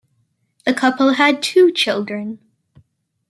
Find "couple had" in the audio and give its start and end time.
0.73-1.43